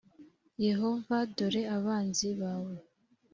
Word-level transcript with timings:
yehova 0.65 1.15
dore 1.35 1.61
abanzi 1.77 2.27
bawe 2.39 2.75